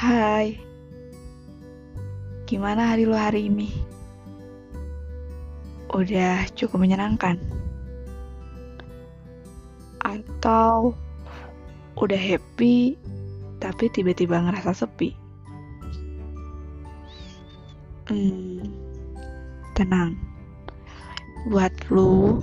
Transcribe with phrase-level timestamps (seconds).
[0.00, 0.56] Hai,
[2.48, 3.68] gimana hari lo hari ini?
[5.92, 7.36] Udah cukup menyenangkan?
[10.00, 10.96] Atau
[12.00, 12.96] udah happy
[13.60, 15.12] tapi tiba-tiba ngerasa sepi?
[18.08, 18.72] Hmm,
[19.76, 20.16] tenang.
[21.52, 22.40] Buat lu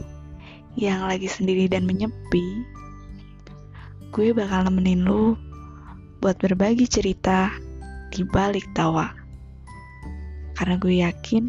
[0.77, 2.61] yang lagi sendiri dan menyepi,
[4.13, 5.33] gue bakal nemenin lu
[6.17, 7.53] buat berbagi cerita
[8.09, 9.13] di balik tawa.
[10.57, 11.43] Karena gue yakin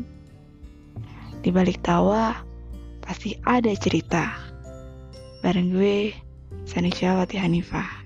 [1.41, 2.37] di balik tawa
[3.01, 4.37] pasti ada cerita.
[5.41, 6.13] Bareng gue,
[6.69, 7.98] Sanisha Wati Hanifah.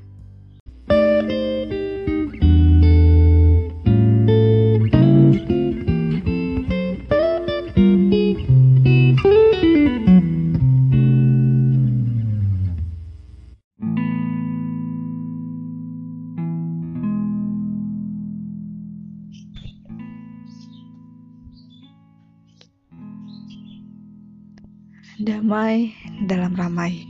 [25.52, 25.92] Damai
[26.24, 27.04] dalam ramai.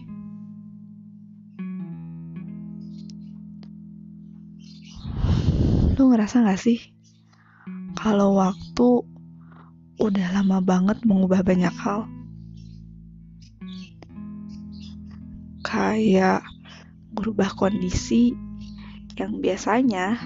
[5.94, 6.90] Lu ngerasa gak sih
[7.94, 9.06] kalau waktu
[10.02, 12.10] udah lama banget mengubah banyak hal?
[15.62, 16.42] Kayak
[17.14, 18.34] merubah kondisi
[19.22, 20.18] yang biasanya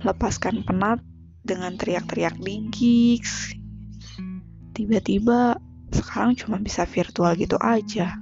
[0.00, 1.04] melepaskan penat
[1.44, 3.52] dengan teriak-teriak di gigs.
[4.72, 5.60] Tiba-tiba
[5.92, 8.16] sekarang cuma bisa virtual gitu aja.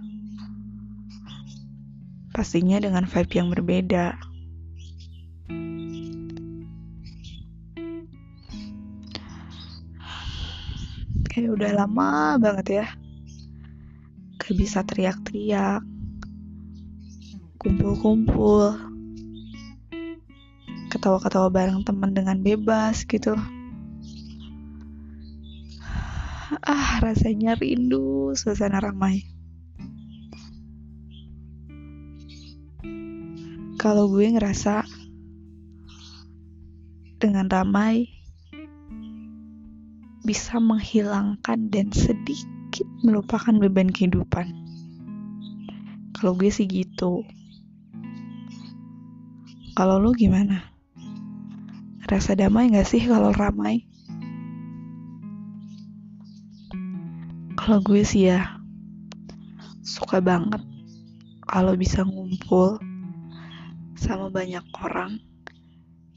[2.34, 4.18] Pastinya dengan vibe yang berbeda.
[11.30, 12.86] Kayak udah lama banget ya.
[14.42, 15.86] Gak bisa teriak-teriak.
[17.62, 18.74] Kumpul-kumpul.
[20.90, 23.38] Ketawa-ketawa bareng teman dengan bebas gitu.
[26.50, 29.22] Ah, rasanya rindu suasana ramai.
[33.78, 34.82] Kalau gue ngerasa
[37.22, 38.10] dengan ramai
[40.26, 44.50] bisa menghilangkan dan sedikit melupakan beban kehidupan.
[46.18, 47.22] Kalau gue sih gitu.
[49.78, 50.66] Kalau lo gimana?
[52.10, 53.86] Rasa damai gak sih kalau ramai?
[57.70, 58.58] Kalau gue sih ya
[59.86, 60.58] suka banget
[61.46, 62.82] kalau bisa ngumpul
[63.94, 65.22] sama banyak orang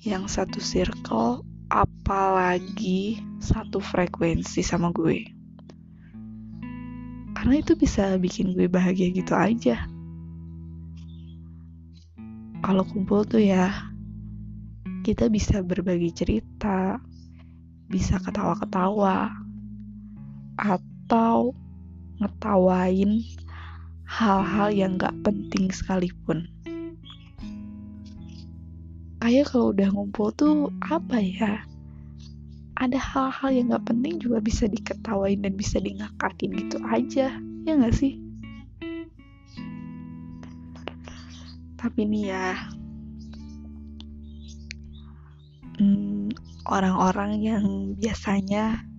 [0.01, 5.29] yang satu circle apalagi satu frekuensi sama gue.
[7.37, 9.77] Karena itu bisa bikin gue bahagia gitu aja.
[12.65, 13.93] Kalau kumpul tuh ya
[15.05, 16.97] kita bisa berbagi cerita,
[17.93, 19.29] bisa ketawa-ketawa,
[20.57, 20.92] atau
[22.21, 23.21] ngetawain
[24.09, 26.49] hal-hal yang gak penting sekalipun.
[29.23, 31.63] Kayak kalau udah ngumpul tuh apa ya?
[32.75, 37.31] Ada hal-hal yang gak penting juga bisa diketawain dan bisa dingakakin gitu aja,
[37.63, 38.19] ya gak sih?
[41.79, 42.47] Tapi nih ya,
[45.79, 46.31] hmm,
[46.67, 47.65] orang-orang yang
[47.99, 48.92] biasanya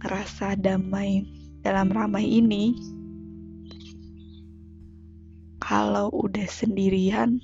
[0.00, 1.28] ngerasa damai
[1.60, 2.72] dalam ramai ini
[5.60, 7.36] kalau udah sendirian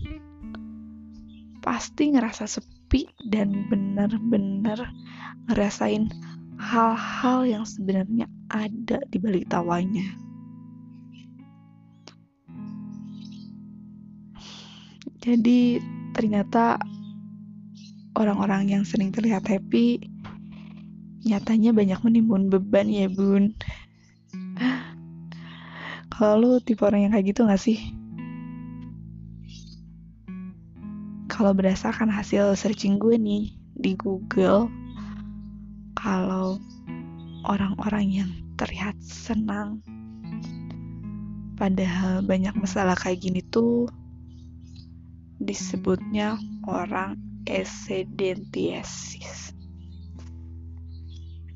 [1.60, 4.80] pasti ngerasa sepi dan bener-bener
[5.52, 6.08] ngerasain
[6.56, 10.06] hal-hal yang sebenarnya ada di balik tawanya.
[15.20, 15.82] Jadi
[16.14, 16.78] ternyata
[18.14, 20.00] orang-orang yang sering terlihat happy
[21.26, 23.58] nyatanya banyak menimbun beban ya bun.
[26.14, 27.78] Kalau lu tipe orang yang kayak gitu gak sih?
[31.26, 34.70] Kalau berdasarkan hasil searching gue nih di Google
[35.98, 36.56] kalau
[37.44, 39.84] orang-orang yang terlihat senang
[41.56, 43.88] padahal banyak masalah kayak gini tuh
[45.40, 46.36] disebutnya
[46.68, 47.16] orang
[47.48, 49.55] esedentiesis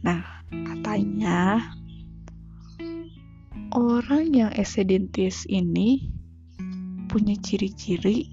[0.00, 1.60] Nah, katanya
[3.76, 6.08] orang yang esedentis ini
[7.12, 8.32] punya ciri-ciri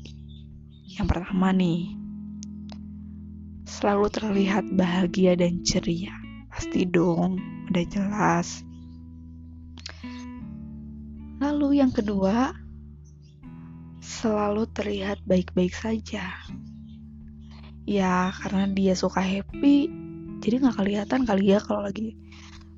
[0.96, 1.92] yang pertama nih.
[3.68, 6.16] Selalu terlihat bahagia dan ceria.
[6.50, 7.38] Pasti dong
[7.68, 8.64] udah jelas.
[11.38, 12.56] Lalu yang kedua
[14.02, 16.34] selalu terlihat baik-baik saja.
[17.84, 20.07] Ya karena dia suka happy
[20.42, 22.16] jadi nggak kelihatan kali ya kalau lagi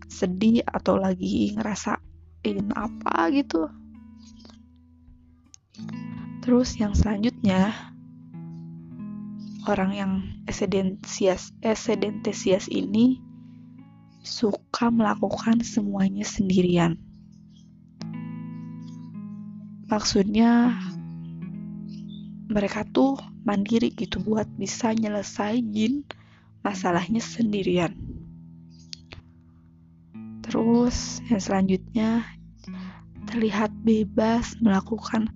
[0.10, 3.70] sedih atau lagi ngerasain apa gitu.
[6.44, 7.72] Terus yang selanjutnya
[9.70, 10.12] orang yang
[10.50, 13.22] esedentesias esedentesias ini
[14.26, 16.98] suka melakukan semuanya sendirian.
[19.90, 20.74] Maksudnya
[22.50, 25.62] mereka tuh mandiri gitu buat bisa nyelesain
[26.66, 27.96] masalahnya sendirian.
[30.44, 32.26] Terus yang selanjutnya
[33.30, 35.30] terlihat bebas melakukan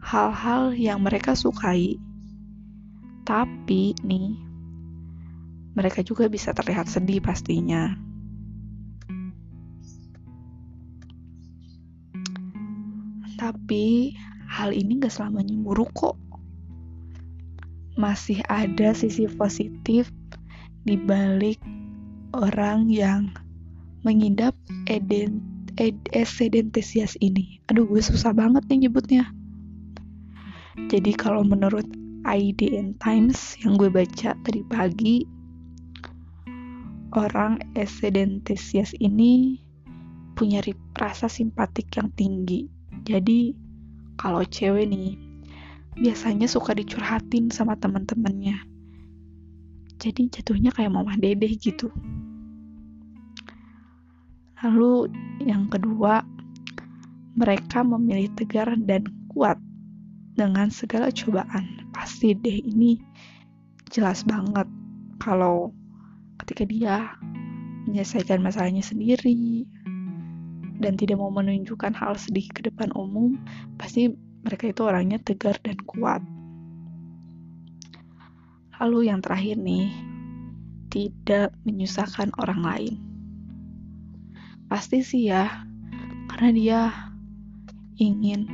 [0.00, 2.00] hal-hal yang mereka sukai.
[3.24, 4.36] Tapi nih
[5.76, 7.92] mereka juga bisa terlihat sedih pastinya.
[13.36, 14.14] Tapi
[14.48, 16.16] hal ini gak selamanya buruk kok
[17.94, 20.10] masih ada sisi positif
[20.84, 21.60] di balik
[22.36, 23.32] orang yang
[24.04, 24.52] mengidap
[24.84, 25.40] eden,
[27.24, 27.58] ini.
[27.72, 29.24] Aduh, gue susah banget nih nyebutnya.
[30.92, 31.86] Jadi kalau menurut
[32.28, 35.24] IDN Times yang gue baca tadi pagi,
[37.16, 39.62] orang esedentesias ini
[40.34, 40.60] punya
[40.98, 42.66] rasa simpatik yang tinggi.
[43.06, 43.54] Jadi
[44.18, 45.16] kalau cewek nih
[45.94, 48.73] biasanya suka dicurhatin sama teman-temannya.
[50.04, 51.88] Jadi jatuhnya kayak mama dedeh gitu.
[54.60, 55.08] Lalu
[55.40, 56.20] yang kedua,
[57.32, 59.56] mereka memilih tegar dan kuat
[60.36, 61.88] dengan segala cobaan.
[61.96, 63.00] Pasti deh ini
[63.88, 64.68] jelas banget
[65.24, 65.72] kalau
[66.44, 66.96] ketika dia
[67.88, 69.64] menyelesaikan masalahnya sendiri
[70.84, 73.40] dan tidak mau menunjukkan hal sedih ke depan umum,
[73.80, 74.12] pasti
[74.44, 76.20] mereka itu orangnya tegar dan kuat.
[78.84, 79.88] Lalu yang terakhir nih,
[80.92, 82.94] tidak menyusahkan orang lain.
[84.68, 85.48] Pasti sih ya,
[86.28, 86.80] karena dia
[87.96, 88.44] ingin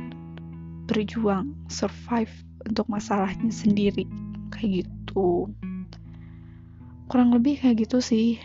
[0.87, 2.31] berjuang, survive
[2.63, 4.07] untuk masalahnya sendiri.
[4.55, 5.51] Kayak gitu.
[7.11, 8.39] Kurang lebih kayak gitu sih.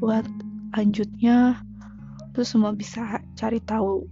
[0.00, 0.24] Buat
[0.72, 1.60] lanjutnya,
[2.32, 4.08] lu semua bisa cari tahu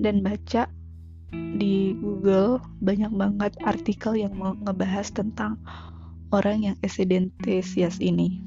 [0.00, 0.64] dan baca
[1.60, 4.32] di Google banyak banget artikel yang
[4.64, 5.60] ngebahas tentang
[6.32, 8.40] orang yang esidentesias ini.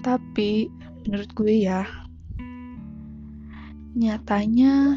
[0.00, 0.66] Tapi
[1.04, 1.84] menurut gue ya,
[3.94, 4.96] nyatanya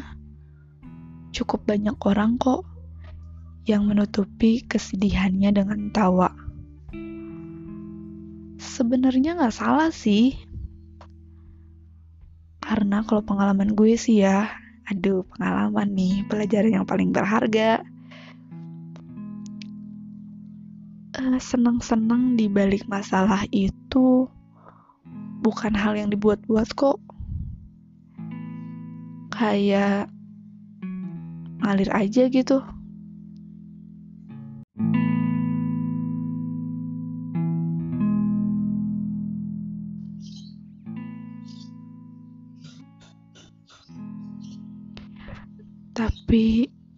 [1.34, 2.64] cukup banyak orang kok
[3.68, 6.44] yang menutupi kesedihannya dengan tawa
[8.74, 10.34] sebenarnya nggak salah sih
[12.84, 14.44] karena kalau pengalaman gue sih ya
[14.84, 17.80] aduh pengalaman nih pelajaran yang paling berharga.
[21.16, 24.28] Uh, senang-senang di balik masalah itu
[25.40, 27.00] bukan hal yang dibuat-buat kok.
[29.32, 30.12] Kayak
[31.64, 32.60] ngalir aja gitu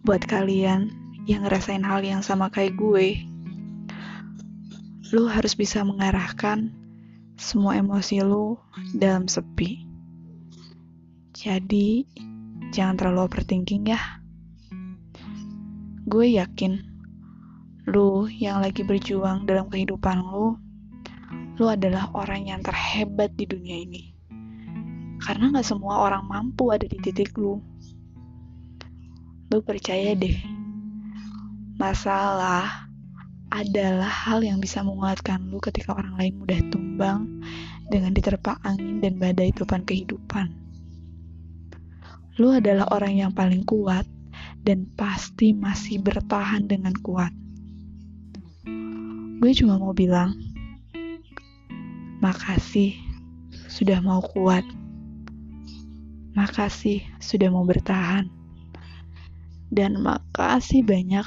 [0.07, 0.87] buat kalian
[1.27, 3.27] yang ngerasain hal yang sama kayak gue,
[5.11, 6.71] lu harus bisa mengarahkan
[7.35, 8.55] semua emosi lu
[8.95, 9.83] dalam sepi.
[11.35, 12.07] Jadi,
[12.71, 13.99] jangan terlalu overthinking ya.
[16.07, 16.79] Gue yakin,
[17.91, 20.55] lu yang lagi berjuang dalam kehidupan lu,
[21.59, 24.15] lu adalah orang yang terhebat di dunia ini.
[25.19, 27.59] Karena gak semua orang mampu ada di titik lu
[29.57, 30.37] lu percaya deh,
[31.81, 32.93] masalah
[33.49, 37.41] adalah hal yang bisa menguatkan lu ketika orang lain mudah tumbang
[37.89, 40.53] dengan diterpa angin dan badai topan kehidupan.
[42.37, 44.05] Lu adalah orang yang paling kuat
[44.61, 47.33] dan pasti masih bertahan dengan kuat.
[49.41, 50.37] Gue cuma mau bilang,
[52.21, 52.93] makasih
[53.65, 54.69] sudah mau kuat.
[56.37, 58.36] Makasih sudah mau bertahan
[59.71, 61.25] dan makasih banyak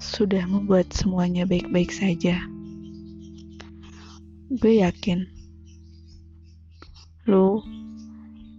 [0.00, 2.40] sudah membuat semuanya baik-baik saja.
[4.50, 5.28] Gue yakin
[7.28, 7.62] lu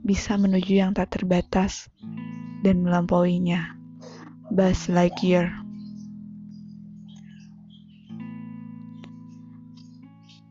[0.01, 1.91] bisa menuju yang tak terbatas
[2.65, 3.77] dan melampauinya.
[4.51, 5.47] Buzz Lightyear.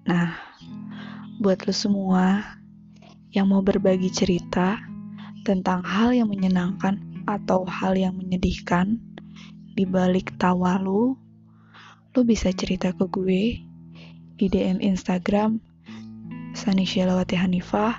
[0.09, 0.33] Nah,
[1.39, 2.57] buat lo semua
[3.31, 4.81] yang mau berbagi cerita
[5.45, 8.99] tentang hal yang menyenangkan atau hal yang menyedihkan
[9.79, 11.15] di balik tawa lu,
[12.15, 13.63] lu bisa cerita ke gue
[14.35, 15.63] di DM Instagram
[16.59, 17.95] Sanishalawati Hanifah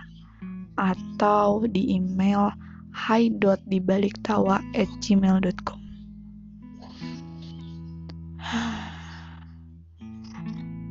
[0.76, 2.52] atau di email
[2.92, 5.80] hi.dibaliktawa at gmail.com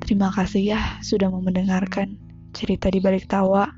[0.01, 2.19] Terima kasih ya sudah mau mendengarkan
[2.51, 3.71] cerita di balik tawa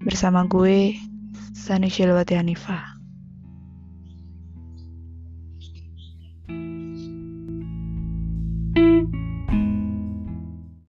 [0.00, 0.96] bersama gue
[1.52, 2.97] Sani Shilwati Hanifah.